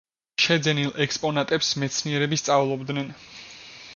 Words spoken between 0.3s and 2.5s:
შეძენილ ექსპონატებს მეცნიერები